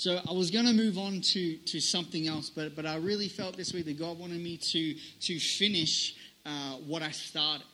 [0.00, 3.28] So I was going to move on to, to something else, but, but I really
[3.28, 7.66] felt this week that God wanted me to, to finish uh, what I started.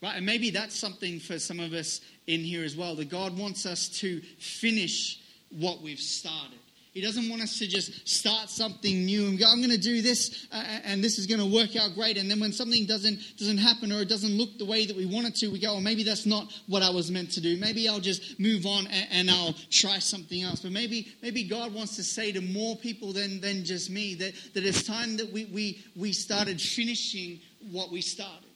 [0.00, 0.14] Right?
[0.14, 3.66] And maybe that's something for some of us in here as well, that God wants
[3.66, 5.18] us to finish
[5.50, 6.60] what we've started.
[6.92, 10.02] He doesn't want us to just start something new and go, I'm going to do
[10.02, 12.16] this uh, and this is going to work out great.
[12.16, 15.06] And then when something doesn't, doesn't happen or it doesn't look the way that we
[15.06, 17.56] want it to, we go, oh, maybe that's not what I was meant to do.
[17.56, 20.60] Maybe I'll just move on and, and I'll try something else.
[20.60, 24.32] But maybe, maybe God wants to say to more people than, than just me that,
[24.54, 28.47] that it's time that we, we, we started finishing what we started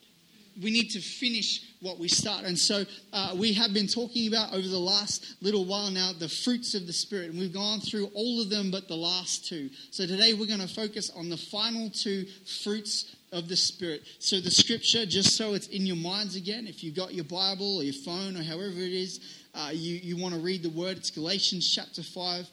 [0.61, 2.45] we need to finish what we start.
[2.45, 6.28] And so uh, we have been talking about over the last little while now the
[6.28, 7.30] fruits of the Spirit.
[7.30, 9.70] And we've gone through all of them but the last two.
[9.91, 12.27] So today we're going to focus on the final two
[12.62, 14.02] fruits of the Spirit.
[14.19, 17.78] So the scripture, just so it's in your minds again, if you've got your Bible
[17.78, 19.20] or your phone or however it is,
[19.55, 22.48] uh, you, you want to read the word, it's Galatians chapter 5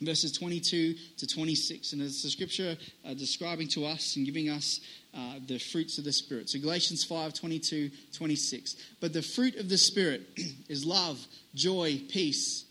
[0.00, 1.92] verses 22 to 26.
[1.92, 4.80] And it's the scripture uh, describing to us and giving us
[5.14, 6.50] uh, the fruits of the Spirit.
[6.50, 8.76] So Galatians 5 22, 26.
[9.00, 10.22] But the fruit of the Spirit
[10.68, 12.64] is love, joy, peace,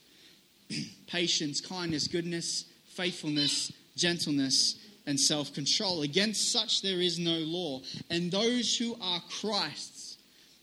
[1.08, 2.66] patience, kindness, goodness,
[2.96, 6.04] faithfulness, gentleness, and self control.
[6.04, 7.82] Against such there is no law.
[8.10, 10.18] And those who are Christ's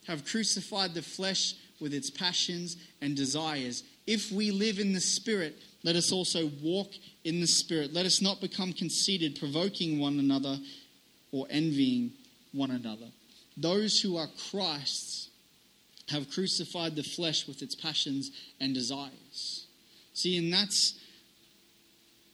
[0.07, 3.83] have crucified the flesh with its passions and desires.
[4.07, 6.93] If we live in the Spirit, let us also walk
[7.25, 7.93] in the Spirit.
[7.93, 10.59] Let us not become conceited, provoking one another
[11.31, 12.13] or envying
[12.53, 13.07] one another.
[13.57, 15.29] Those who are Christ's
[16.09, 19.67] have crucified the flesh with its passions and desires.
[20.15, 20.99] See, and that's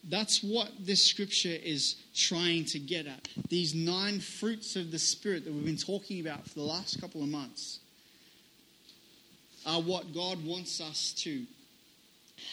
[0.08, 3.28] that's what this scripture is trying to get at.
[3.48, 7.22] These nine fruits of the Spirit that we've been talking about for the last couple
[7.22, 7.80] of months
[9.66, 11.44] are what God wants us to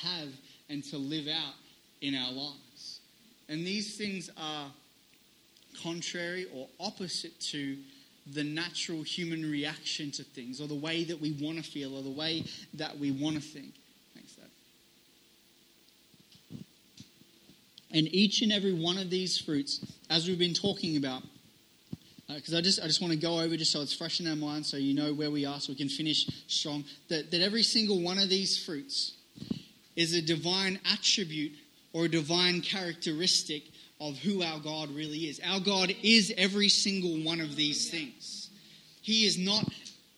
[0.03, 0.27] have
[0.69, 1.53] and to live out
[2.01, 2.99] in our lives.
[3.49, 4.71] And these things are
[5.81, 7.77] contrary or opposite to
[8.33, 12.03] the natural human reaction to things or the way that we want to feel or
[12.03, 12.43] the way
[12.73, 13.73] that we want to think.
[14.13, 14.49] Thanks, Dad.
[17.91, 21.23] And each and every one of these fruits, as we've been talking about,
[22.27, 24.27] because uh, I just I just want to go over just so it's fresh in
[24.27, 26.83] our mind, so you know where we are, so we can finish strong.
[27.07, 29.13] That that every single one of these fruits
[29.97, 31.53] is a divine attribute
[31.91, 33.63] or a divine characteristic
[33.99, 35.41] of who our God really is.
[35.43, 38.49] Our God is every single one of these things.
[39.01, 39.65] He is not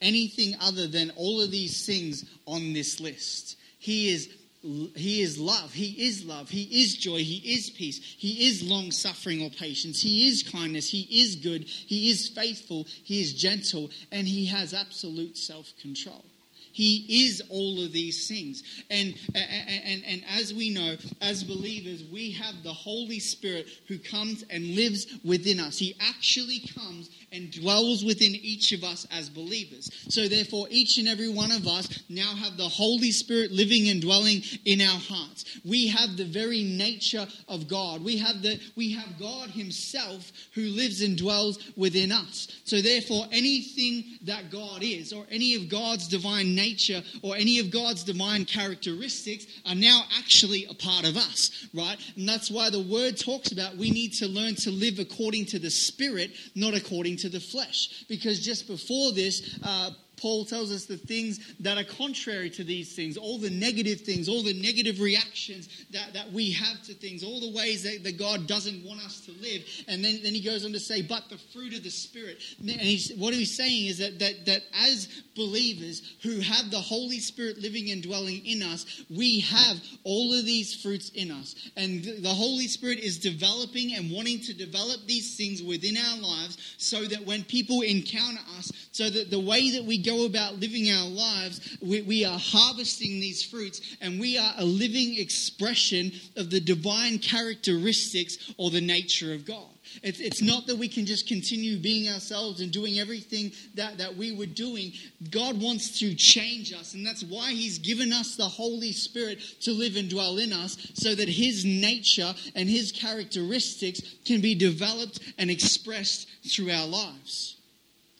[0.02, 3.58] anything other than all of these things on this list.
[3.80, 4.30] He is
[4.62, 5.72] he is love.
[5.72, 6.50] He is love.
[6.50, 7.20] He is joy.
[7.20, 7.98] He is peace.
[8.18, 10.02] He is long suffering or patience.
[10.02, 10.90] He is kindness.
[10.90, 11.64] He is good.
[11.64, 12.86] He is faithful.
[13.06, 13.90] He is gentle.
[14.12, 16.26] And he has absolute self control.
[16.72, 18.64] He is all of these things.
[18.90, 23.98] And, and, and, and as we know, as believers, we have the Holy Spirit who
[23.98, 25.78] comes and lives within us.
[25.78, 29.90] He actually comes and dwells within each of us as believers.
[30.10, 34.02] So, therefore, each and every one of us now have the Holy Spirit living and
[34.02, 35.60] dwelling in our hearts.
[35.66, 38.04] We have the very nature of God.
[38.04, 42.48] We have, the, we have God Himself who lives and dwells within us.
[42.64, 47.72] So, therefore, anything that God is, or any of God's divine nature, or any of
[47.72, 51.98] God's divine characteristics, are now actually a part of us, right?
[52.16, 55.60] And that's why the Word talks about we need to learn to live according to
[55.60, 58.06] the Spirit, not according to the flesh.
[58.08, 62.96] Because just before this, uh, Paul tells us the things that are contrary to these
[62.96, 67.24] things, all the negative things, all the negative reactions that, that we have to things,
[67.24, 69.64] all the ways that, that God doesn't want us to live.
[69.88, 72.38] And then, then he goes on to say, but the fruit of the Spirit.
[72.60, 77.20] And he's, what he's saying is that, that, that as believers who have the Holy
[77.20, 81.56] Spirit living and dwelling in us, we have all of these fruits in us.
[81.78, 86.58] And the Holy Spirit is developing and wanting to develop these things within our lives
[86.78, 90.90] so that when people encounter us, so that the way that we go about living
[90.92, 96.50] our lives, we, we are harvesting these fruits and we are a living expression of
[96.50, 99.70] the divine characteristics or the nature of God.
[100.04, 104.16] It's, it's not that we can just continue being ourselves and doing everything that, that
[104.16, 104.94] we were doing.
[105.32, 109.72] God wants to change us, and that's why He's given us the Holy Spirit to
[109.72, 115.20] live and dwell in us so that His nature and His characteristics can be developed
[115.38, 117.59] and expressed through our lives.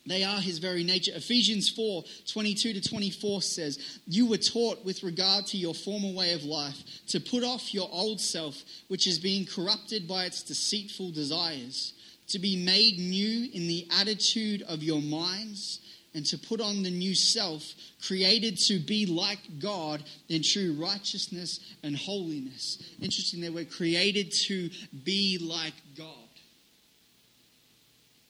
[0.10, 1.12] They are his very nature.
[1.14, 6.34] Ephesians 4 22 to 24 says, You were taught with regard to your former way
[6.34, 6.78] of life
[7.10, 11.94] to put off your old self, which is being corrupted by its deceitful desires,
[12.30, 15.80] to be made new in the attitude of your minds,
[16.16, 17.72] and to put on the new self,
[18.04, 22.96] created to be like God in true righteousness and holiness.
[23.00, 24.72] Interesting that we're created to
[25.04, 26.08] be like God.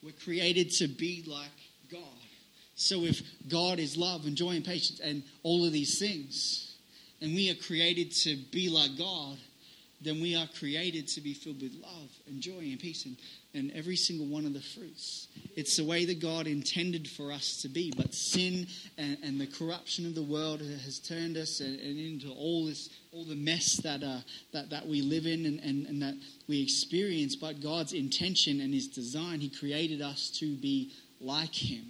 [0.02, 1.48] We're created to be like.
[2.80, 6.76] So if God is love and joy and patience and all of these things,
[7.20, 9.36] and we are created to be like God,
[10.00, 13.18] then we are created to be filled with love and joy and peace and,
[13.52, 15.28] and every single one of the fruits.
[15.56, 18.66] It's the way that God intended for us to be, but sin
[18.96, 22.88] and, and the corruption of the world has turned us and, and into all this,
[23.12, 24.20] all the mess that, uh,
[24.54, 26.14] that, that we live in and, and, and that
[26.48, 27.36] we experience.
[27.36, 31.84] But God's intention and His design, He created us to be like Him.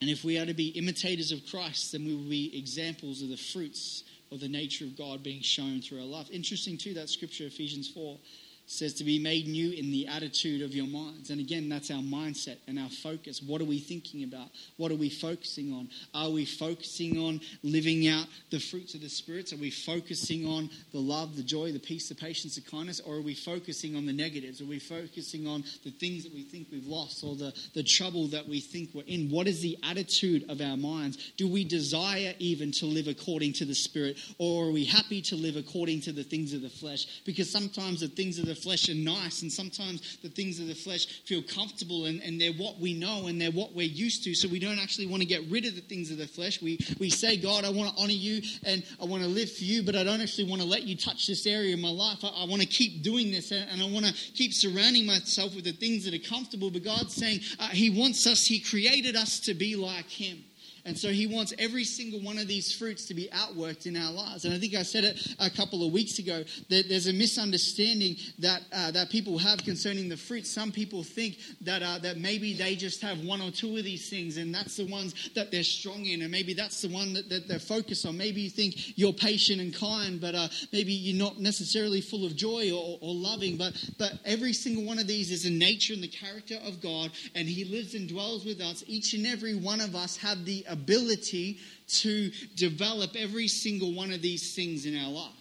[0.00, 3.28] And if we are to be imitators of Christ, then we will be examples of
[3.28, 6.28] the fruits of the nature of God being shown through our life.
[6.30, 8.18] Interesting, too, that scripture, Ephesians 4,
[8.66, 11.30] says to be made new in the attitude of your minds.
[11.30, 13.42] And again, that's our mindset and our focus.
[13.42, 14.48] What are we thinking about?
[14.76, 15.88] What are we focusing on?
[16.14, 19.52] Are we focusing on living out the fruits of the spirits?
[19.52, 23.00] Are we focusing on the love, the joy, the peace, the patience, the kindness?
[23.00, 24.60] Or are we focusing on the negatives?
[24.60, 28.28] Are we focusing on the things that we think we've lost or the, the trouble
[28.28, 29.30] that we think we're in?
[29.30, 31.32] What is the attitude of our minds?
[31.36, 34.18] Do we desire even to live according to the spirit?
[34.38, 37.22] Or are we happy to live according to the things of the flesh?
[37.24, 40.66] Because sometimes the things of the the flesh are nice, and sometimes the things of
[40.66, 44.24] the flesh feel comfortable and, and they're what we know and they're what we're used
[44.24, 44.34] to.
[44.34, 46.62] So we don't actually want to get rid of the things of the flesh.
[46.62, 49.64] We, we say, God, I want to honor you and I want to live for
[49.64, 52.18] you, but I don't actually want to let you touch this area of my life.
[52.22, 55.54] I, I want to keep doing this and, and I want to keep surrounding myself
[55.54, 56.70] with the things that are comfortable.
[56.70, 60.44] But God's saying uh, He wants us, He created us to be like Him.
[60.86, 64.12] And so he wants every single one of these fruits to be outworked in our
[64.12, 64.44] lives.
[64.44, 68.16] And I think I said it a couple of weeks ago that there's a misunderstanding
[68.40, 70.50] that, uh, that people have concerning the fruits.
[70.50, 74.10] Some people think that, uh, that maybe they just have one or two of these
[74.10, 76.20] things and that's the ones that they're strong in.
[76.20, 78.18] And maybe that's the one that, that they're focused on.
[78.18, 82.36] Maybe you think you're patient and kind, but uh, maybe you're not necessarily full of
[82.36, 83.56] joy or, or loving.
[83.56, 87.10] But, but every single one of these is the nature and the character of God.
[87.34, 88.84] And he lives and dwells with us.
[88.86, 94.20] Each and every one of us have the ability to develop every single one of
[94.20, 95.32] these things in our life.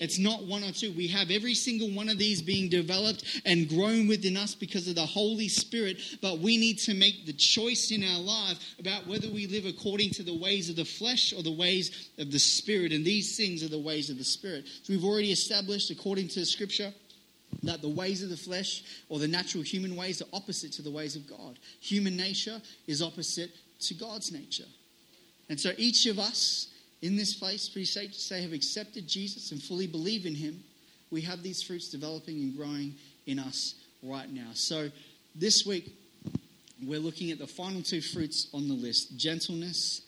[0.00, 0.92] It's not one or two.
[0.92, 4.94] We have every single one of these being developed and grown within us because of
[4.94, 9.28] the Holy Spirit, but we need to make the choice in our life about whether
[9.28, 12.92] we live according to the ways of the flesh or the ways of the Spirit.
[12.92, 14.66] And these things are the ways of the Spirit.
[14.82, 16.92] So we've already established, according to Scripture,
[17.62, 20.90] that the ways of the flesh or the natural human ways are opposite to the
[20.90, 21.58] ways of God.
[21.80, 23.50] Human nature is opposite
[23.88, 24.68] to God's nature.
[25.48, 26.68] And so each of us
[27.02, 30.64] in this place, safe to say, have accepted Jesus and fully believe in him.
[31.10, 32.94] We have these fruits developing and growing
[33.26, 34.50] in us right now.
[34.54, 34.90] So
[35.34, 35.92] this week,
[36.82, 40.02] we're looking at the final two fruits on the list gentleness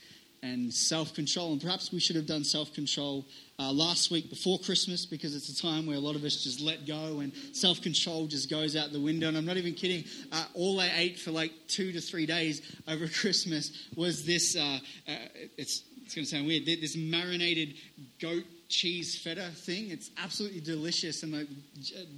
[0.52, 1.52] and self control.
[1.52, 3.26] And perhaps we should have done self control
[3.58, 6.60] uh, last week before Christmas because it's a time where a lot of us just
[6.60, 9.28] let go and self control just goes out the window.
[9.28, 10.04] And I'm not even kidding.
[10.32, 14.56] Uh, all I ate for like two to three days over Christmas was this.
[14.56, 14.78] Uh,
[15.08, 15.16] uh
[15.56, 16.66] it's it's going to sound weird.
[16.66, 17.74] This marinated
[18.20, 19.90] goat cheese feta thing.
[19.90, 21.22] It's absolutely delicious.
[21.22, 21.48] And like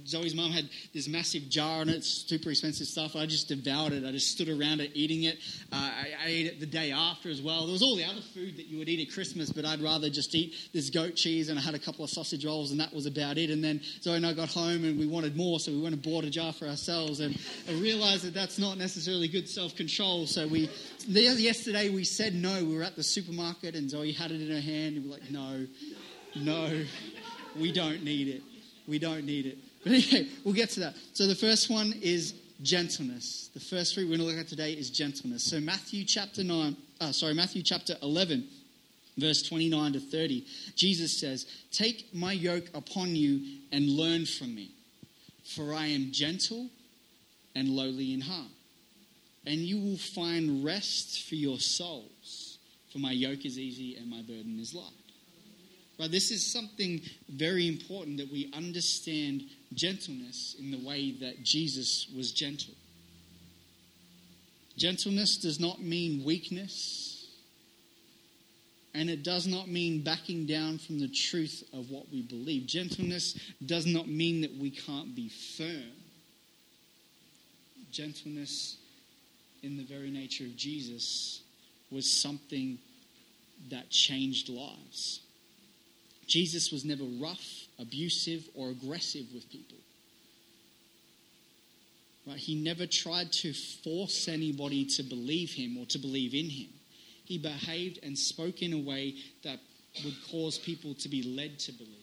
[0.07, 3.15] Zoe's mom had this massive jar and it's super expensive stuff.
[3.15, 4.05] I just devoured it.
[4.05, 5.37] I just stood around it eating it.
[5.71, 7.65] Uh, I, I, ate it the day after as well.
[7.65, 10.09] There was all the other food that you would eat at Christmas, but I'd rather
[10.09, 11.49] just eat this goat cheese.
[11.49, 13.49] And I had a couple of sausage rolls, and that was about it.
[13.49, 16.03] And then Zoe and I got home and we wanted more, so we went and
[16.03, 17.19] bought a jar for ourselves.
[17.19, 20.25] And I realized that that's not necessarily good self control.
[20.25, 20.69] So we
[21.07, 22.63] yesterday we said no.
[22.63, 25.17] We were at the supermarket and Zoe had it in her hand, and we were
[25.17, 25.67] like, no.
[26.35, 26.83] No,
[27.57, 28.41] we don't need it.
[28.87, 29.57] We don't need it.
[29.83, 30.95] But anyway, we'll get to that.
[31.13, 33.49] So the first one is gentleness.
[33.53, 35.43] The first three we're going to look at today is gentleness.
[35.43, 38.47] So Matthew chapter 9, uh, sorry, Matthew chapter 11,
[39.17, 40.45] verse 29 to 30,
[40.75, 44.71] Jesus says, Take my yoke upon you and learn from me,
[45.55, 46.67] for I am gentle
[47.55, 48.51] and lowly in heart,
[49.45, 52.57] and you will find rest for your souls,
[52.91, 54.98] for my yoke is easy and my burden is light.
[55.99, 56.09] Right?
[56.09, 62.31] This is something very important that we understand gentleness in the way that Jesus was
[62.31, 62.73] gentle.
[64.77, 67.27] Gentleness does not mean weakness,
[68.93, 72.65] and it does not mean backing down from the truth of what we believe.
[72.65, 75.91] Gentleness does not mean that we can't be firm.
[77.91, 78.77] Gentleness,
[79.63, 81.41] in the very nature of Jesus,
[81.91, 82.77] was something
[83.69, 85.19] that changed lives.
[86.29, 89.77] Jesus was never rough, abusive, or aggressive with people.
[92.27, 92.37] Right?
[92.37, 96.69] He never tried to force anybody to believe him or to believe in him.
[97.25, 99.59] He behaved and spoke in a way that
[100.03, 101.95] would cause people to be led to believe.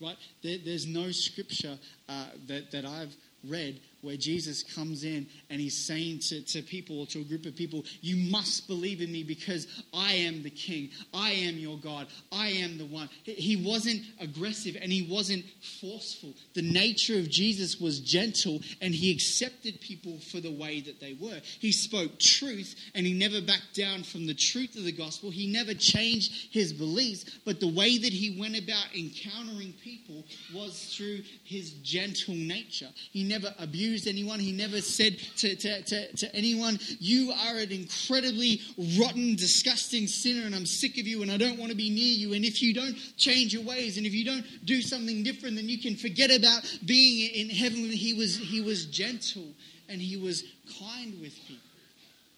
[0.00, 0.16] Right?
[0.42, 1.78] There, there's no scripture
[2.08, 3.16] uh, that, that I've
[3.48, 7.56] read where Jesus comes in and he's saying to, to people to a group of
[7.56, 10.90] people, You must believe in me because I am the king.
[11.12, 12.06] I am your God.
[12.30, 13.08] I am the one.
[13.24, 15.44] He wasn't aggressive and he wasn't
[15.80, 16.34] forceful.
[16.54, 21.16] The nature of Jesus was gentle and he accepted people for the way that they
[21.20, 21.40] were.
[21.60, 25.30] He spoke truth and he never backed down from the truth of the gospel.
[25.30, 30.94] He never changed his beliefs, but the way that he went about encountering people was
[30.94, 32.88] through his gentle nature.
[33.10, 34.40] He never abused accused anyone.
[34.40, 38.60] He never said to, to, to, to anyone, You are an incredibly
[38.98, 42.14] rotten, disgusting sinner, and I'm sick of you, and I don't want to be near
[42.14, 42.34] you.
[42.34, 45.68] And if you don't change your ways, and if you don't do something different, then
[45.68, 47.78] you can forget about being in heaven.
[47.90, 49.46] He was, he was gentle
[49.88, 50.42] and he was
[50.80, 51.62] kind with people,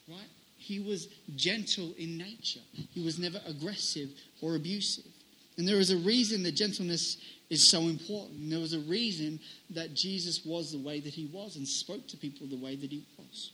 [0.08, 0.28] right?
[0.58, 2.60] He was gentle in nature.
[2.92, 4.10] He was never aggressive
[4.42, 5.04] or abusive.
[5.56, 7.16] And there is a reason that gentleness
[7.48, 8.50] is so important.
[8.50, 9.38] There was a reason
[9.70, 12.90] that Jesus was the way that he was and spoke to people the way that
[12.90, 13.52] he was.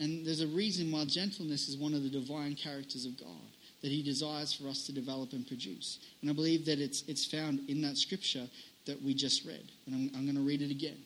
[0.00, 3.28] And there's a reason why gentleness is one of the divine characters of God
[3.82, 5.98] that he desires for us to develop and produce.
[6.20, 8.46] And I believe that it's, it's found in that scripture
[8.86, 9.70] that we just read.
[9.86, 10.98] And I'm, I'm going to read it again.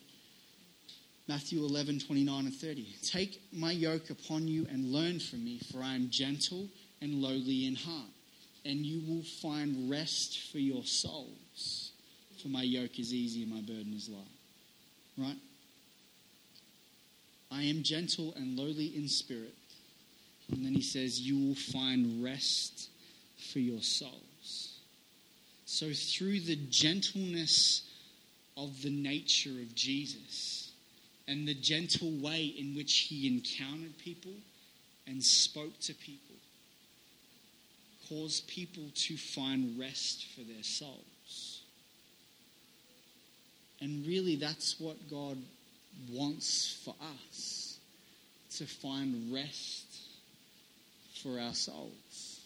[1.27, 2.87] Matthew 11, 29 and 30.
[3.03, 6.67] Take my yoke upon you and learn from me, for I am gentle
[7.01, 8.09] and lowly in heart
[8.67, 11.91] and you will find rest for your souls.
[12.41, 14.27] For my yoke is easy and my burden is light.
[15.17, 15.37] Right?
[17.49, 19.55] I am gentle and lowly in spirit.
[20.51, 22.89] And then he says, You will find rest
[23.51, 24.79] for your souls.
[25.65, 27.83] So, through the gentleness
[28.57, 30.71] of the nature of Jesus
[31.27, 34.33] and the gentle way in which he encountered people
[35.05, 36.26] and spoke to people,
[38.09, 41.61] cause people to find rest for their souls.
[43.79, 45.37] And really, that's what God
[46.11, 47.77] wants for us
[48.57, 49.85] to find rest
[51.21, 52.41] for our souls.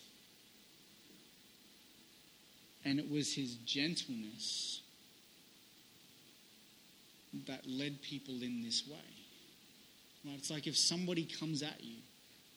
[2.84, 4.82] And it was his gentleness
[7.48, 8.98] that led people in this way.
[10.26, 10.36] Right?
[10.38, 11.98] It's like if somebody comes at you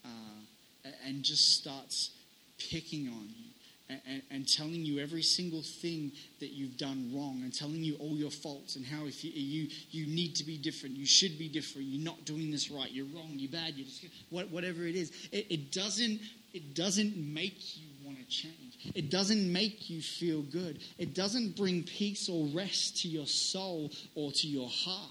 [0.04, 2.10] uh, and just starts
[2.58, 3.44] picking on you.
[3.90, 7.96] And, and, and, telling you every single thing that you've done wrong and telling you
[7.96, 11.38] all your faults and how if you, you, you need to be different, you should
[11.38, 14.96] be different, you're not doing this right, you're wrong, you're bad, you're just, whatever it
[14.96, 15.12] is.
[15.32, 16.18] It, it, doesn't,
[16.54, 18.90] it doesn't make you want to change.
[18.94, 20.78] It doesn't make you feel good.
[20.96, 25.10] It doesn't bring peace or rest to your soul or to your heart.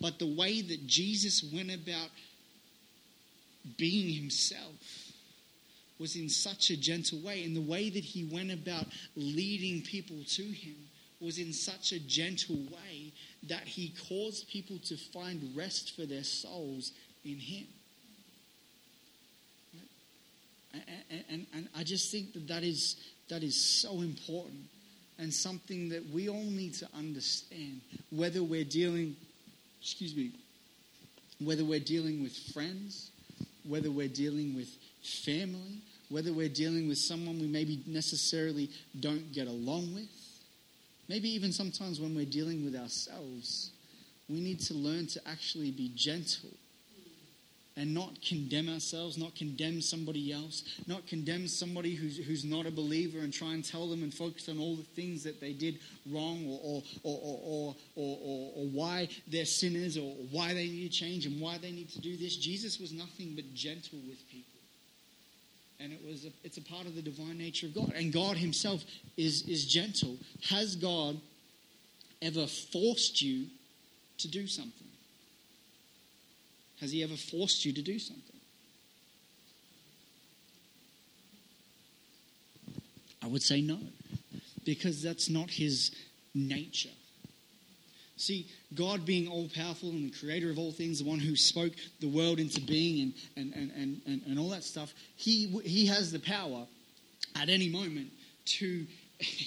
[0.00, 2.08] But the way that Jesus went about
[3.76, 5.03] being himself
[5.98, 8.86] was in such a gentle way, and the way that he went about
[9.16, 10.76] leading people to him
[11.20, 13.12] was in such a gentle way
[13.48, 16.92] that he caused people to find rest for their souls
[17.24, 17.66] in him.
[20.72, 22.96] And, and, and, I just think that that is,
[23.28, 24.64] that is so important
[25.18, 29.14] and something that we all need to understand, whether we're dealing,
[29.80, 30.32] excuse me,
[31.40, 33.12] whether we're dealing with friends,
[33.62, 34.68] whether we're dealing with
[35.04, 38.70] family, whether we're dealing with someone we maybe necessarily
[39.00, 40.08] don't get along with,
[41.08, 43.70] maybe even sometimes when we're dealing with ourselves,
[44.28, 46.50] we need to learn to actually be gentle
[47.76, 52.70] and not condemn ourselves, not condemn somebody else, not condemn somebody who's, who's not a
[52.70, 55.80] believer and try and tell them and focus on all the things that they did
[56.12, 61.26] wrong or, or, or, or, or, why they're sinners or why they need to change
[61.26, 62.36] and why they need to do this.
[62.36, 64.53] Jesus was nothing but gentle with people
[65.80, 67.92] and it was a, it's a part of the divine nature of God.
[67.94, 68.84] And God Himself
[69.16, 70.16] is, is gentle.
[70.48, 71.20] Has God
[72.22, 73.46] ever forced you
[74.18, 74.88] to do something?
[76.80, 78.22] Has He ever forced you to do something?
[83.22, 83.78] I would say no,
[84.64, 85.94] because that's not His
[86.34, 86.90] nature.
[88.16, 91.72] See, God being all powerful and the creator of all things, the one who spoke
[92.00, 96.12] the world into being and, and, and, and, and all that stuff, he, he has
[96.12, 96.66] the power
[97.34, 98.10] at any moment
[98.44, 98.86] to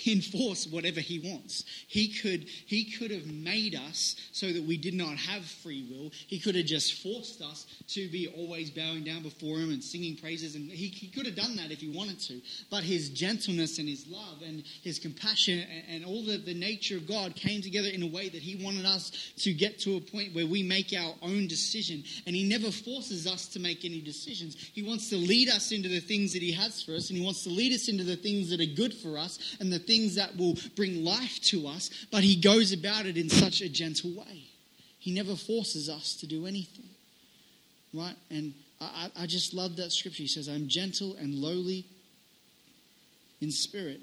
[0.08, 1.64] enforce whatever he wants.
[1.88, 6.12] He could, he could have made us so that we did not have free will.
[6.28, 10.16] He could have just forced us to be always bowing down before him and singing
[10.16, 10.56] praises.
[10.56, 12.42] And he, he could have done that if he wanted to.
[12.70, 16.96] But his gentleness and his love and his compassion and, and all the, the nature
[16.96, 20.02] of God came together in a way that he wanted us to get to a
[20.02, 22.04] point where we make our own decision.
[22.26, 24.56] And he never forces us to make any decisions.
[24.56, 27.26] He wants to lead us into the things that he has for us, and he
[27.26, 30.16] wants to lead us into the things that are good for us and the things
[30.16, 34.12] that will bring life to us, but he goes about it in such a gentle
[34.12, 34.44] way.
[35.00, 36.90] He never forces us to do anything.
[37.94, 38.16] Right?
[38.30, 40.24] And I, I just love that scripture.
[40.24, 41.86] He says, I'm gentle and lowly
[43.42, 44.02] in spirit,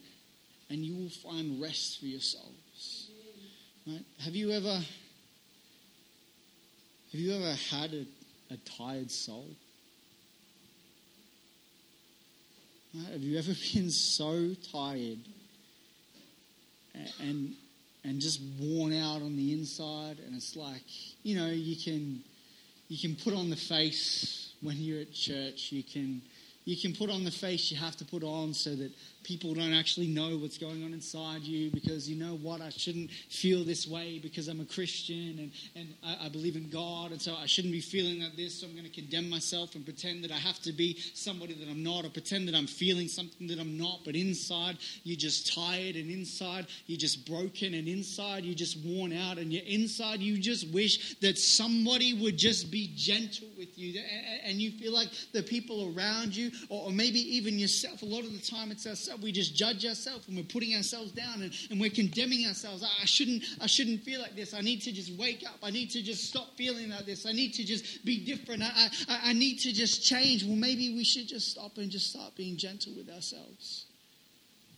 [0.70, 3.10] and you will find rest for your souls.
[3.86, 4.04] Right?
[4.20, 4.80] Have you ever
[7.12, 8.06] have you ever had a,
[8.52, 9.46] a tired soul?
[12.94, 13.12] Right?
[13.12, 15.18] Have you ever been so tired
[17.20, 17.54] and
[18.04, 20.18] and just worn out on the inside.
[20.24, 20.82] And it's like
[21.22, 22.22] you know you can
[22.88, 25.72] you can put on the face when you're at church.
[25.72, 26.22] You can
[26.64, 28.90] you can put on the face you have to put on so that
[29.22, 33.10] people don't actually know what's going on inside you because you know what, I shouldn't
[33.30, 37.20] feel this way because I'm a Christian and, and I, I believe in God, and
[37.20, 40.24] so I shouldn't be feeling like this, so I'm going to condemn myself and pretend
[40.24, 43.46] that I have to be somebody that I'm not, or pretend that I'm feeling something
[43.48, 48.44] that I'm not, but inside you're just tired, and inside you're just broken, and inside
[48.44, 52.92] you're just worn out, and you're inside you just wish that somebody would just be
[52.94, 54.00] gentle with you,
[54.44, 58.32] and you feel like the people around you, or maybe even yourself, a lot of
[58.32, 61.80] the time it's ourselves we just judge ourselves and we're putting ourselves down and, and
[61.80, 62.84] we're condemning ourselves.
[62.84, 64.54] I shouldn't, I shouldn't feel like this.
[64.54, 65.56] I need to just wake up.
[65.62, 67.26] I need to just stop feeling like this.
[67.26, 68.62] I need to just be different.
[68.62, 70.44] I, I, I need to just change.
[70.44, 73.86] Well, maybe we should just stop and just start being gentle with ourselves.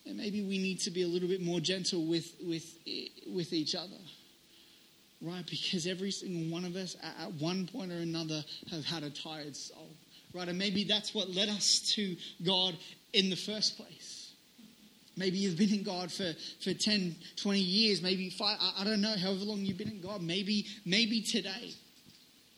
[0.06, 2.78] And maybe we need to be a little bit more gentle with, with,
[3.26, 3.98] with each other
[5.22, 5.46] right?
[5.48, 9.56] Because every single one of us at one point or another have had a tired
[9.56, 9.85] soul,
[10.34, 10.48] right?
[10.48, 12.76] And maybe that's what led us to God
[13.12, 14.32] in the first place.
[15.16, 19.00] Maybe you've been in God for, for 10, 20 years, maybe five, I, I don't
[19.00, 20.22] know, however long you've been in God.
[20.22, 21.72] Maybe, maybe today,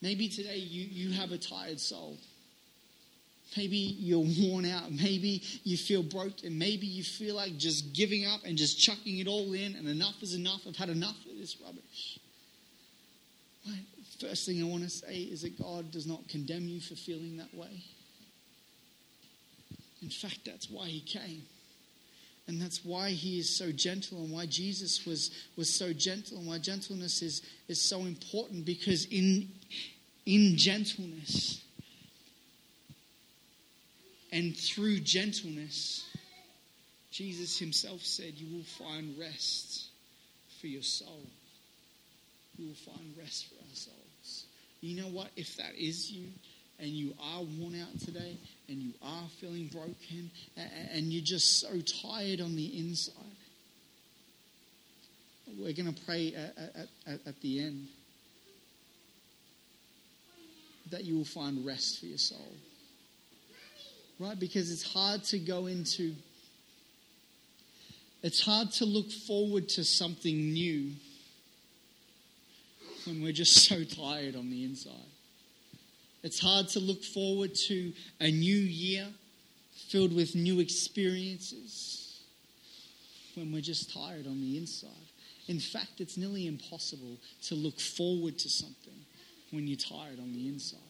[0.03, 2.19] maybe today you, you have a tired soul.
[3.57, 4.91] Maybe you're worn out.
[4.93, 6.59] Maybe you feel broken.
[6.59, 10.23] Maybe you feel like just giving up and just chucking it all in and enough
[10.23, 10.61] is enough.
[10.69, 12.19] I've had enough of this rubbish.
[13.67, 13.85] Right?
[14.21, 17.37] First thing I want to say is that God does not condemn you for feeling
[17.37, 17.83] that way.
[20.03, 21.43] In fact, that's why He came.
[22.49, 26.47] And that's why he is so gentle and why Jesus was, was so gentle and
[26.47, 29.51] why gentleness is, is so important because in,
[30.25, 31.63] in gentleness
[34.33, 36.09] and through gentleness,
[37.11, 39.89] Jesus himself said, You will find rest
[40.59, 41.27] for your soul.
[42.57, 43.58] You will find rest for.
[44.81, 45.29] You know what?
[45.37, 46.29] If that is you
[46.79, 48.37] and you are worn out today,
[48.69, 50.31] and you are feeling broken
[50.95, 53.15] and you're just so tired on the inside,
[55.59, 57.89] we're going to pray at, at, at the end
[60.91, 62.53] that you will find rest for your soul.
[64.21, 64.39] Right?
[64.39, 66.15] Because it's hard to go into,
[68.23, 70.93] it's hard to look forward to something new
[73.09, 74.93] when we're just so tired on the inside.
[76.23, 79.07] It's hard to look forward to a new year
[79.89, 82.21] filled with new experiences
[83.35, 84.91] when we're just tired on the inside.
[85.47, 89.07] In fact, it's nearly impossible to look forward to something
[89.51, 90.81] when you're tired on the inside.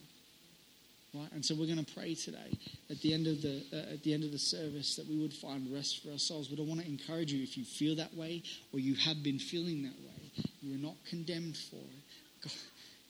[1.14, 1.30] Right?
[1.32, 2.58] And so we're going to pray today
[2.90, 5.32] at the end of the uh, at the end of the service that we would
[5.32, 6.48] find rest for ourselves.
[6.48, 9.38] But I want to encourage you if you feel that way or you have been
[9.38, 12.04] feeling that way, you are not condemned for it.
[12.42, 12.52] God,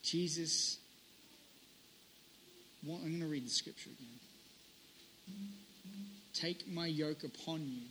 [0.03, 0.79] Jesus
[2.85, 4.19] well, I'm going to read the scripture again.
[6.33, 7.81] Take my yoke upon you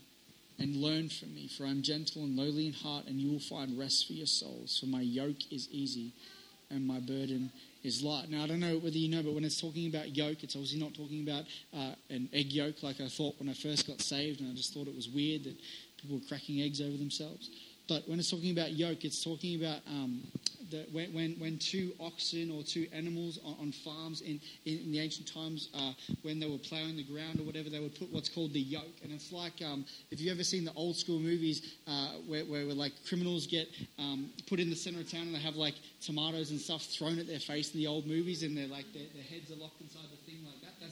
[0.59, 3.79] and learn from me, for I'm gentle and lowly in heart, and you will find
[3.79, 4.79] rest for your souls.
[4.81, 6.12] For my yoke is easy
[6.70, 7.51] and my burden
[7.85, 8.31] is light.
[8.31, 10.81] Now, I don't know whether you know, but when it's talking about yoke, it's obviously
[10.81, 14.40] not talking about uh, an egg yolk like I thought when I first got saved,
[14.40, 15.57] and I just thought it was weird that
[16.01, 17.51] people were cracking eggs over themselves.
[17.88, 20.22] But when it's talking about yoke, it's talking about um,
[20.92, 25.01] when, when, when two oxen or two animals on, on farms in, in, in, the
[25.01, 28.29] ancient times, uh, when they were plowing the ground or whatever, they would put what's
[28.29, 29.01] called the yoke.
[29.03, 32.66] And it's like um, if you've ever seen the old school movies uh, where, where,
[32.66, 35.74] where, like criminals get um, put in the center of town and they have like
[36.01, 39.07] tomatoes and stuff thrown at their face in the old movies and they're like their,
[39.14, 40.44] their heads are locked inside the thing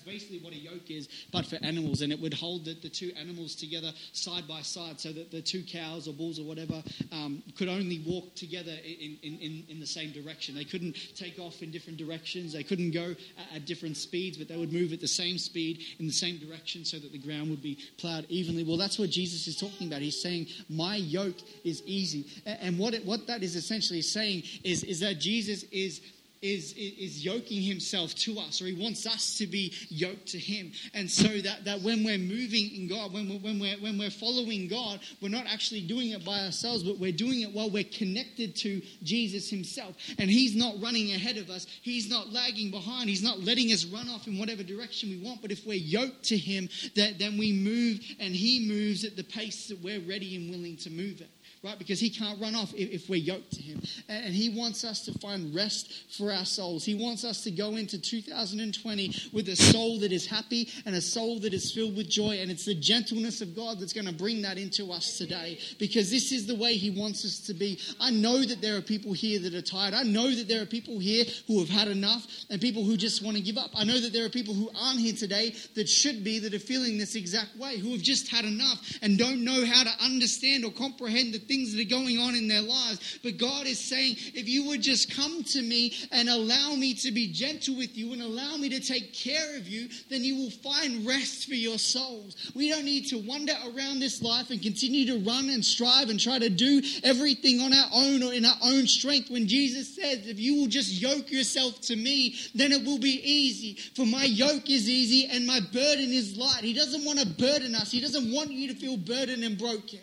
[0.06, 2.00] basically what a yoke is, but for animals.
[2.00, 5.42] And it would hold the, the two animals together side by side so that the
[5.42, 9.80] two cows or bulls or whatever um, could only walk together in, in, in, in,
[9.80, 10.54] the same direction.
[10.54, 14.48] They couldn't take off in different directions, they couldn't go at, at different speeds, but
[14.48, 17.50] they would move at the same speed in the same direction so that the ground
[17.50, 18.64] would be plowed evenly.
[18.64, 20.00] Well, that's what Jesus is talking about.
[20.00, 22.26] He's saying, My yoke is easy.
[22.44, 26.00] And what, it, what that is essentially saying is, is that Jesus is
[26.42, 30.72] is, is yoking himself to us, or he wants us to be yoked to him.
[30.94, 34.10] And so that, that when we're moving in God, when we're, when, we're, when we're
[34.10, 37.84] following God, we're not actually doing it by ourselves, but we're doing it while we're
[37.84, 39.96] connected to Jesus himself.
[40.18, 43.84] And he's not running ahead of us, he's not lagging behind, he's not letting us
[43.84, 45.42] run off in whatever direction we want.
[45.42, 49.24] But if we're yoked to him, that, then we move and he moves at the
[49.24, 51.28] pace that we're ready and willing to move at
[51.66, 51.78] right?
[51.78, 53.82] Because he can't run off if, if, we're yoked to him.
[54.08, 56.84] And he wants us to find rest for our souls.
[56.84, 61.00] He wants us to go into 2020 with a soul that is happy and a
[61.00, 62.38] soul that is filled with joy.
[62.40, 66.10] And it's the gentleness of God that's going to bring that into us today because
[66.10, 67.80] this is the way he wants us to be.
[68.00, 69.92] I know that there are people here that are tired.
[69.92, 73.24] I know that there are people here who have had enough and people who just
[73.24, 73.70] want to give up.
[73.74, 76.60] I know that there are people who aren't here today that should be, that are
[76.60, 80.64] feeling this exact way, who have just had enough and don't know how to understand
[80.64, 83.18] or comprehend the things that are going on in their lives.
[83.22, 87.10] But God is saying, if you would just come to me and allow me to
[87.10, 90.50] be gentle with you and allow me to take care of you, then you will
[90.50, 92.52] find rest for your souls.
[92.54, 96.20] We don't need to wander around this life and continue to run and strive and
[96.20, 99.30] try to do everything on our own or in our own strength.
[99.30, 103.20] When Jesus says, if you will just yoke yourself to me, then it will be
[103.22, 103.74] easy.
[103.94, 106.64] For my yoke is easy and my burden is light.
[106.64, 110.00] He doesn't want to burden us, He doesn't want you to feel burdened and broken.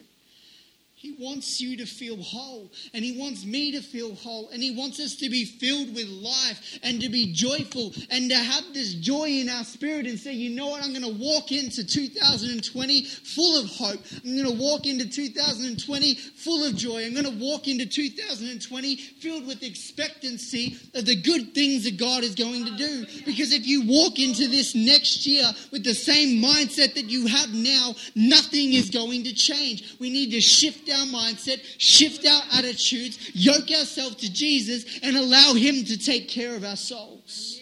[1.04, 4.74] He wants you to feel whole, and He wants me to feel whole, and He
[4.74, 8.94] wants us to be filled with life and to be joyful and to have this
[8.94, 13.04] joy in our spirit and say, you know what, I'm going to walk into 2020
[13.04, 14.00] full of hope.
[14.24, 17.06] I'm going to walk into 2020 full of joy.
[17.06, 22.24] I'm going to walk into 2020 filled with expectancy of the good things that God
[22.24, 23.06] is going to do.
[23.26, 27.54] Because if you walk into this next year with the same mindset that you have
[27.54, 29.98] now, nothing is going to change.
[30.00, 35.54] We need to shift our mindset, shift our attitudes, yoke ourselves to Jesus, and allow
[35.54, 37.60] Him to take care of our souls.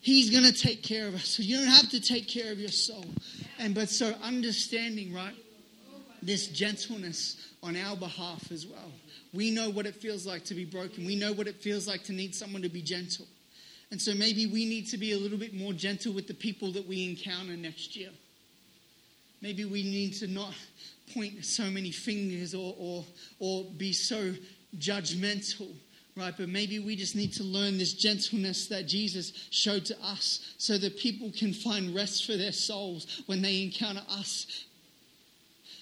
[0.00, 1.24] He's going to take care of us.
[1.24, 3.06] So you don't have to take care of your soul.
[3.58, 5.34] And but so understanding, right?
[6.20, 8.92] This gentleness on our behalf as well.
[9.32, 11.06] We know what it feels like to be broken.
[11.06, 13.26] We know what it feels like to need someone to be gentle.
[13.90, 16.70] And so maybe we need to be a little bit more gentle with the people
[16.72, 18.10] that we encounter next year.
[19.40, 20.54] Maybe we need to not
[21.12, 23.04] point so many fingers or, or,
[23.38, 24.32] or be so
[24.78, 25.72] judgmental,
[26.16, 26.34] right?
[26.36, 30.78] But maybe we just need to learn this gentleness that Jesus showed to us so
[30.78, 34.64] that people can find rest for their souls when they encounter us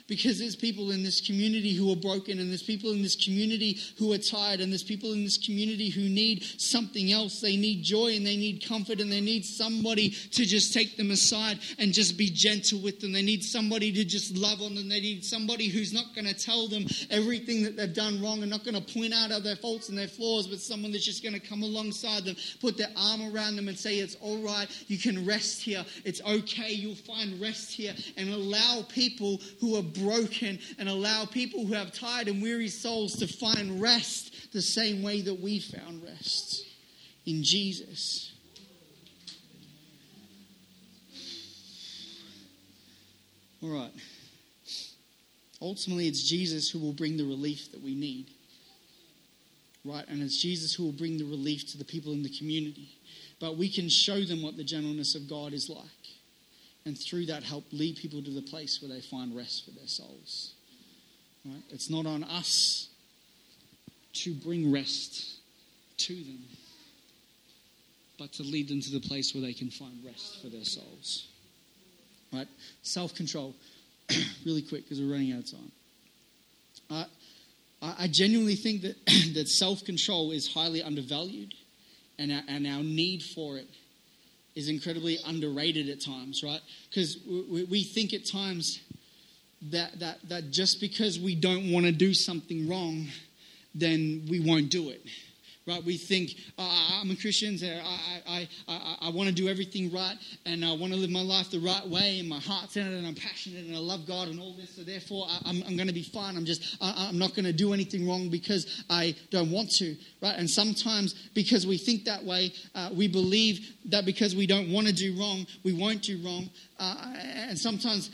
[0.07, 3.79] because there's people in this community who are broken, and there's people in this community
[3.99, 7.41] who are tired, and there's people in this community who need something else.
[7.41, 11.11] They need joy and they need comfort, and they need somebody to just take them
[11.11, 13.13] aside and just be gentle with them.
[13.13, 14.89] They need somebody to just love on them.
[14.89, 18.51] They need somebody who's not going to tell them everything that they've done wrong and
[18.51, 21.23] not going to point out all their faults and their flaws, but someone that's just
[21.23, 24.69] going to come alongside them, put their arm around them, and say, It's all right.
[24.89, 25.85] You can rest here.
[26.05, 26.73] It's okay.
[26.73, 27.95] You'll find rest here.
[28.17, 33.17] And allow people who are broken and allow people who have tired and weary souls
[33.17, 36.65] to find rest the same way that we found rest
[37.27, 38.33] in Jesus.
[43.63, 43.93] All right.
[45.61, 48.27] Ultimately, it's Jesus who will bring the relief that we need.
[49.85, 50.05] Right?
[50.09, 52.89] And it's Jesus who will bring the relief to the people in the community.
[53.41, 56.02] But we can show them what the gentleness of God is like
[56.85, 59.87] and through that help lead people to the place where they find rest for their
[59.87, 60.55] souls.
[61.45, 61.63] Right?
[61.71, 62.89] It's not on us
[64.15, 65.37] to bring rest
[65.99, 66.45] to them,
[68.19, 71.29] but to lead them to the place where they can find rest for their souls.
[72.33, 72.49] Right?
[72.83, 73.55] Self control.
[74.45, 75.73] really quick because we're running out of time.
[77.83, 78.97] I, I genuinely think that,
[79.35, 81.55] that self control is highly undervalued,
[82.19, 83.69] and our, and our need for it
[84.55, 86.61] is incredibly underrated at times, right?
[86.89, 88.81] Because we, we think at times
[89.71, 93.07] that, that, that just because we don't want to do something wrong,
[93.75, 95.01] then we won't do it.
[95.67, 95.83] Right?
[95.85, 99.93] We think, oh, I'm a Christian, so I, I, I, I want to do everything
[99.93, 102.87] right, and I want to live my life the right way, and my heart's in
[102.87, 105.63] it, and I'm passionate, and I love God, and all this, so therefore I, am
[105.63, 106.37] I'm, I'm going to be fine.
[106.37, 109.97] I'm just, I, I'm not going to do anything wrong because I don't want to,
[110.21, 110.37] right?
[110.37, 114.87] And sometimes because we think that way, uh, we believe that because we don't want
[114.87, 116.51] to do wrong, we won't do wrong.
[116.79, 117.15] Uh,
[117.49, 118.11] and sometimes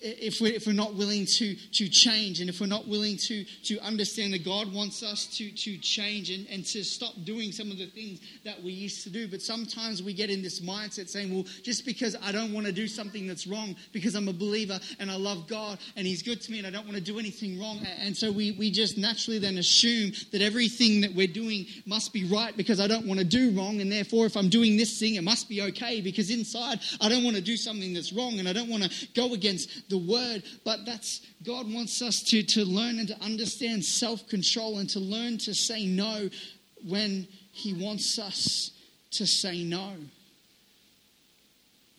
[0.00, 3.44] if we're, if we're not willing to, to change and if we're not willing to,
[3.64, 7.70] to understand that God wants us to, to change and, and to stop doing some
[7.70, 9.28] of the things that we used to do.
[9.28, 12.72] But sometimes we get in this mindset saying, well, just because I don't want to
[12.72, 16.40] do something that's wrong because I'm a believer and I love God and He's good
[16.42, 17.80] to me and I don't want to do anything wrong.
[18.00, 22.24] And so we, we just naturally then assume that everything that we're doing must be
[22.24, 23.80] right because I don't want to do wrong.
[23.80, 27.24] And therefore, if I'm doing this thing, it must be okay because inside I don't
[27.24, 30.42] want to do something that's wrong and I don't want to go against the word,
[30.64, 35.00] but that's God wants us to, to learn and to understand self control and to
[35.00, 36.30] learn to say no
[36.88, 38.70] when He wants us
[39.12, 39.92] to say no.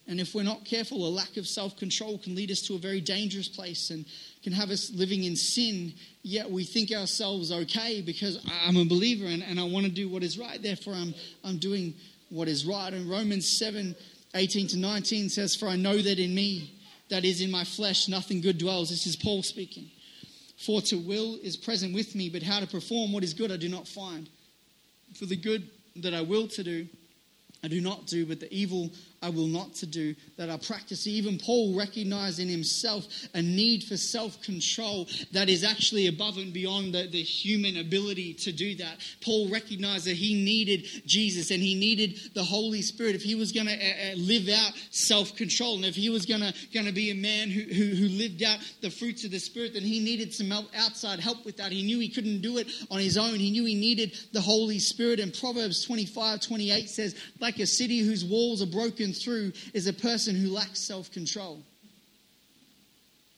[0.08, 2.80] And if we're not careful, a lack of self control can lead us to a
[2.80, 4.06] very dangerous place and
[4.44, 9.26] can have us living in sin, yet we think ourselves okay because I'm a believer
[9.26, 11.94] and, and I want to do what is right, therefore I'm, I'm doing
[12.30, 12.92] what is right.
[12.92, 13.96] And Romans 7
[14.34, 16.72] 18 to 19 says, For I know that in me,
[17.12, 18.90] that is in my flesh, nothing good dwells.
[18.90, 19.92] This is Paul speaking.
[20.58, 23.58] For to will is present with me, but how to perform what is good I
[23.58, 24.30] do not find.
[25.16, 26.88] For the good that I will to do,
[27.64, 28.92] I do not do, but the evil
[29.24, 31.06] I will not to do, that I practice.
[31.06, 33.06] Even Paul recognized in himself
[33.36, 38.34] a need for self control that is actually above and beyond the, the human ability
[38.34, 38.98] to do that.
[39.24, 43.52] Paul recognized that he needed Jesus and he needed the Holy Spirit if he was
[43.52, 47.12] going to uh, uh, live out self control and if he was going to be
[47.12, 50.34] a man who, who, who lived out the fruits of the Spirit, then he needed
[50.34, 51.72] some outside help with that.
[51.72, 53.36] He knew he couldn't do it on his own.
[53.36, 55.20] He knew he needed the Holy Spirit.
[55.20, 59.94] And Proverbs 25 28 says, like a city whose walls are broken through is a
[59.94, 61.64] person who lacks self control.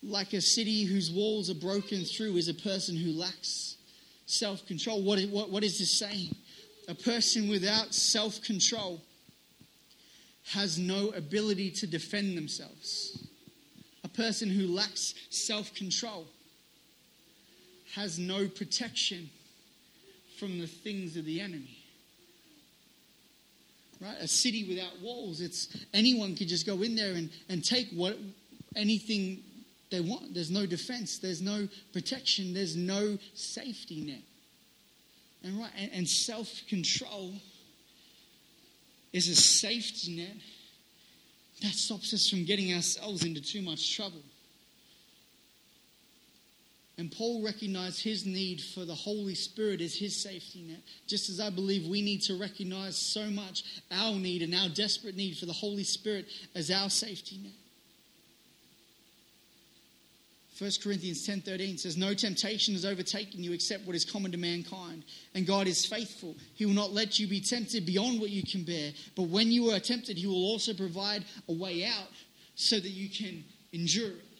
[0.01, 3.77] Like a city whose walls are broken through is a person who lacks
[4.25, 5.01] self control.
[5.01, 6.35] What, what, what is this saying?
[6.87, 9.01] A person without self control
[10.51, 13.27] has no ability to defend themselves.
[14.03, 16.27] A person who lacks self control
[17.95, 19.29] has no protection
[20.39, 21.82] from the things of the enemy
[24.03, 24.17] right?
[24.19, 25.41] A city without walls.
[25.41, 28.17] It's anyone could just go in there and, and take what
[28.75, 29.43] anything
[29.91, 30.33] they want.
[30.33, 31.19] There's no defense.
[31.19, 32.53] There's no protection.
[32.53, 34.23] There's no safety net.
[35.43, 37.33] And right, and, and self-control
[39.11, 40.35] is a safety net
[41.61, 44.21] that stops us from getting ourselves into too much trouble.
[46.97, 51.39] And Paul recognized his need for the Holy Spirit as his safety net, just as
[51.39, 55.47] I believe we need to recognize so much our need and our desperate need for
[55.47, 57.53] the Holy Spirit as our safety net.
[60.59, 65.03] 1 Corinthians 10:13 says no temptation has overtaken you except what is common to mankind
[65.33, 68.63] and God is faithful he will not let you be tempted beyond what you can
[68.63, 72.11] bear but when you are tempted he will also provide a way out
[72.53, 74.32] so that you can endure it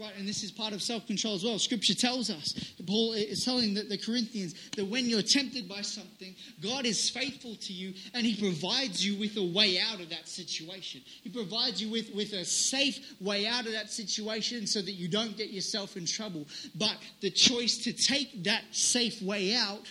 [0.00, 1.58] Right, and this is part of self control as well.
[1.58, 2.54] Scripture tells us,
[2.86, 7.54] Paul is telling the, the Corinthians that when you're tempted by something, God is faithful
[7.56, 11.02] to you and He provides you with a way out of that situation.
[11.22, 15.06] He provides you with, with a safe way out of that situation so that you
[15.06, 16.46] don't get yourself in trouble.
[16.74, 19.86] But the choice to take that safe way out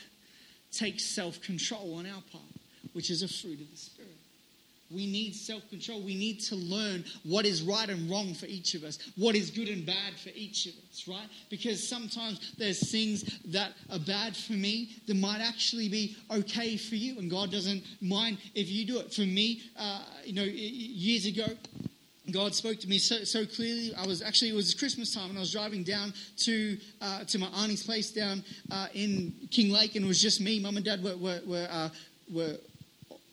[0.71, 2.43] takes self control on our part,
[2.93, 3.98] which is a fruit of the Spirit.
[4.91, 6.01] We need self control.
[6.01, 9.51] We need to learn what is right and wrong for each of us, what is
[9.51, 11.27] good and bad for each of us, right?
[11.49, 16.95] Because sometimes there's things that are bad for me that might actually be okay for
[16.95, 19.13] you, and God doesn't mind if you do it.
[19.13, 21.45] For me, uh, you know, years ago,
[22.31, 23.93] God spoke to me so, so clearly.
[23.95, 27.39] I was actually it was Christmas time, and I was driving down to uh, to
[27.39, 30.59] my auntie's place down uh, in Kinglake, and it was just me.
[30.59, 31.89] Mum and Dad were were were, uh,
[32.31, 32.57] were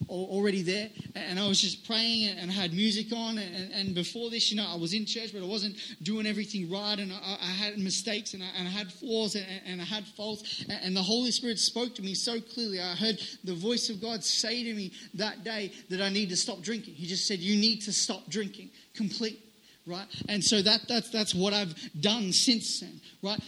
[0.08, 0.88] already there.
[1.14, 3.38] And i was just praying and i had music on.
[3.38, 6.70] And, and, before this you know i was in church but i wasn't doing everything
[6.70, 6.98] right.
[6.98, 10.04] And i, I had mistakes and I, and I, had flaws and, and, i had
[10.04, 10.64] faults.
[10.68, 12.80] And the holy spirit spoke to me so clearly.
[12.80, 16.36] I heard the voice of god say to me that day that i need to
[16.36, 16.94] stop drinking.
[16.94, 19.42] He just said you need to stop drinking completely
[19.86, 20.06] right?
[20.28, 23.40] And so that, that's, that's what I've done since then, right?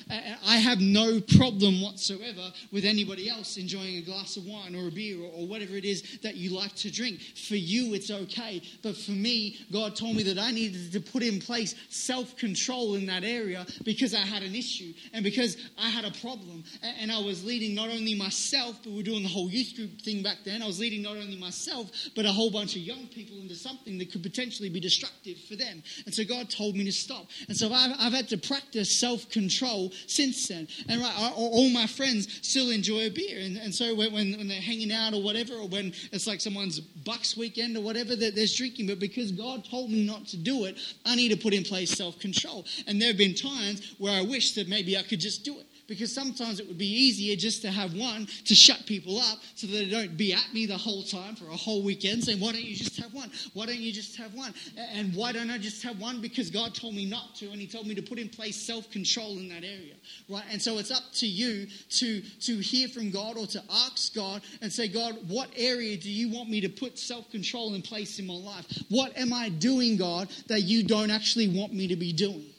[0.46, 4.90] I have no problem whatsoever with anybody else enjoying a glass of wine or a
[4.90, 7.20] beer or, whatever it is that you like to drink.
[7.48, 8.61] For you, it's okay.
[8.83, 12.96] But for me, God told me that I needed to put in place self control
[12.96, 16.64] in that area because I had an issue and because I had a problem.
[17.00, 20.02] And I was leading not only myself, but we are doing the whole youth group
[20.02, 20.62] thing back then.
[20.62, 23.96] I was leading not only myself, but a whole bunch of young people into something
[23.98, 25.83] that could potentially be destructive for them.
[26.04, 27.26] And so God told me to stop.
[27.48, 29.67] And so I've, I've had to practice self control
[30.07, 30.68] since then.
[30.88, 33.38] And right, all my friends still enjoy a beer.
[33.40, 36.81] And, and so when, when they're hanging out or whatever, or when it's like someone's
[36.81, 40.64] Bucks weekend or whatever that there's drinking, but because God told me not to do
[40.64, 42.64] it, I need to put in place self control.
[42.87, 45.66] And there have been times where I wish that maybe I could just do it
[45.88, 49.66] because sometimes it would be easier just to have one to shut people up so
[49.66, 52.53] that they don't be at me the whole time for a whole weekend saying, Why
[52.53, 53.31] don't you just have one?
[53.55, 54.55] Why don't you just have one?
[54.92, 56.20] And why don't I just have one?
[56.20, 58.90] Because God told me not to, and He told me to put in place self
[58.90, 59.94] control in that area,
[60.29, 60.44] right?
[60.53, 64.42] And so it's up to you to, to hear from God or to ask God
[64.61, 68.18] and say, God, what area do you want me to put self control in place
[68.18, 68.66] in my life?
[68.90, 72.53] What am I doing, God, that you don't actually want me to be doing?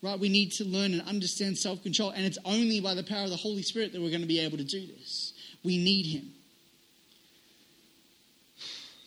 [0.00, 0.18] Right?
[0.18, 2.10] We need to learn and understand self control.
[2.10, 4.40] And it's only by the power of the Holy Spirit that we're going to be
[4.40, 5.32] able to do this.
[5.64, 6.30] We need Him.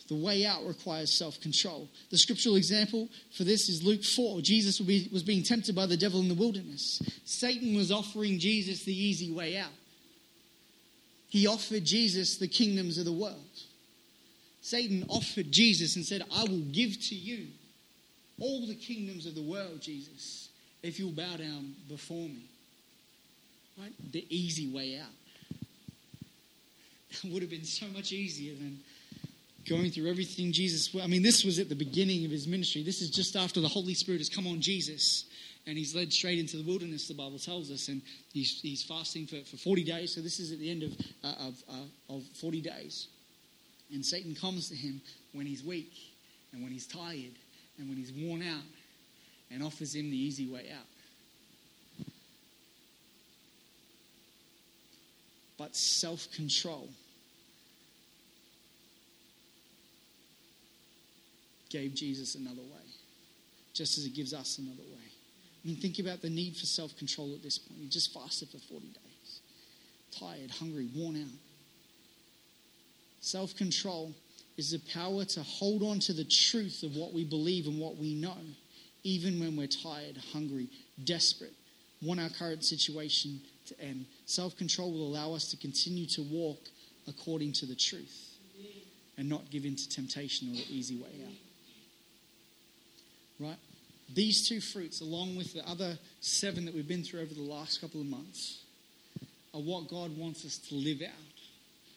[0.08, 1.88] The way out requires self control.
[2.10, 4.42] The scriptural example for this is Luke 4.
[4.42, 7.00] Jesus was being tempted by the devil in the wilderness.
[7.24, 9.72] Satan was offering Jesus the easy way out.
[11.28, 13.38] He offered Jesus the kingdoms of the world.
[14.60, 17.46] Satan offered Jesus and said, I will give to you
[18.38, 20.41] all the kingdoms of the world, Jesus
[20.82, 22.44] if you'll bow down before me.
[23.78, 23.92] Right?
[24.12, 25.08] The easy way out.
[27.24, 28.80] It would have been so much easier than
[29.68, 30.94] going through everything Jesus.
[31.00, 32.82] I mean, this was at the beginning of his ministry.
[32.82, 35.24] This is just after the Holy Spirit has come on Jesus
[35.66, 39.26] and he's led straight into the wilderness, the Bible tells us, and he's, he's fasting
[39.26, 40.14] for, for 40 days.
[40.14, 40.92] So this is at the end of,
[41.22, 43.06] uh, of, uh, of 40 days.
[43.92, 45.00] And Satan comes to him
[45.32, 45.92] when he's weak
[46.52, 47.36] and when he's tired
[47.78, 48.62] and when he's worn out
[49.52, 50.86] and offers him the easy way out.
[55.58, 56.88] But self control
[61.70, 62.86] gave Jesus another way,
[63.74, 65.12] just as it gives us another way.
[65.64, 67.80] I mean, think about the need for self control at this point.
[67.80, 69.40] You just fasted for 40 days,
[70.18, 71.28] tired, hungry, worn out.
[73.20, 74.14] Self control
[74.56, 77.96] is the power to hold on to the truth of what we believe and what
[77.96, 78.36] we know
[79.04, 80.68] even when we're tired, hungry,
[81.04, 81.54] desperate,
[82.00, 84.06] want our current situation to end.
[84.26, 86.58] Self control will allow us to continue to walk
[87.08, 88.36] according to the truth
[89.18, 91.32] and not give in to temptation or the easy way out.
[93.40, 93.58] Right?
[94.14, 97.80] These two fruits, along with the other seven that we've been through over the last
[97.80, 98.62] couple of months,
[99.54, 101.12] are what God wants us to live out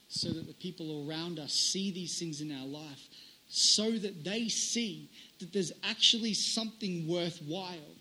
[0.07, 2.99] so that the people around us see these things in our life
[3.47, 7.95] so that they see that there's actually something worthwhile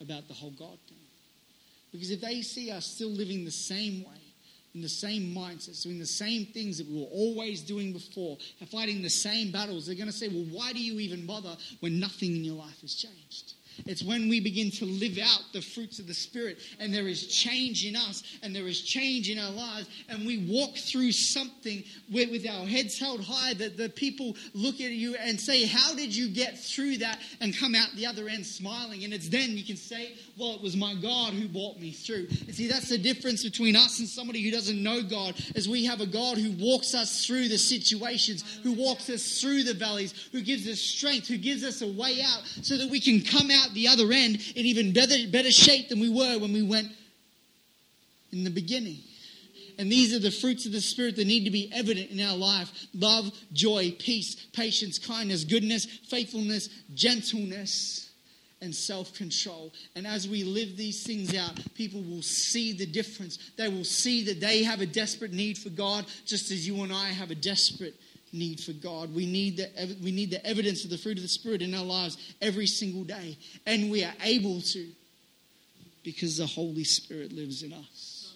[0.00, 0.98] about the whole God thing.
[1.92, 4.20] Because if they see us still living the same way,
[4.74, 8.68] in the same mindsets, doing the same things that we were always doing before, and
[8.68, 12.00] fighting the same battles, they're going to say, Well, why do you even bother when
[12.00, 13.54] nothing in your life has changed?
[13.86, 17.26] It's when we begin to live out the fruits of the Spirit and there is
[17.26, 21.84] change in us and there is change in our lives and we walk through something
[22.12, 26.14] with, our heads held high that the people look at you and say, How did
[26.14, 29.04] you get through that and come out the other end smiling?
[29.04, 32.26] And it's then you can say, Well, it was my God who brought me through.
[32.46, 35.84] And see, that's the difference between us and somebody who doesn't know God, is we
[35.86, 40.12] have a God who walks us through the situations, who walks us through the valleys,
[40.32, 43.50] who gives us strength, who gives us a way out so that we can come
[43.50, 46.62] out out the other end in even better, better shape than we were when we
[46.62, 46.88] went
[48.32, 48.98] in the beginning.
[49.78, 52.36] And these are the fruits of the Spirit that need to be evident in our
[52.36, 58.10] life love, joy, peace, patience, kindness, goodness, faithfulness, gentleness,
[58.60, 59.72] and self control.
[59.94, 63.38] And as we live these things out, people will see the difference.
[63.56, 66.92] They will see that they have a desperate need for God, just as you and
[66.92, 67.94] I have a desperate
[68.34, 69.14] need for God.
[69.14, 71.84] We need, the, we need the evidence of the fruit of the Spirit in our
[71.84, 73.38] lives every single day.
[73.66, 74.86] And we are able to
[76.02, 78.34] because the Holy Spirit lives in us.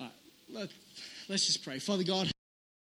[0.00, 0.12] All right,
[0.52, 0.68] let,
[1.28, 1.78] let's just pray.
[1.78, 2.30] Father God,